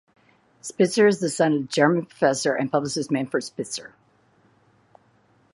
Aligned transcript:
Spitzer 0.63 1.05
is 1.05 1.19
the 1.19 1.29
son 1.29 1.53
of 1.53 1.61
the 1.61 1.67
German 1.67 2.07
professor 2.07 2.55
and 2.55 2.71
publicist 2.71 3.11
Manfred 3.11 3.43
Spitzer. 3.43 3.93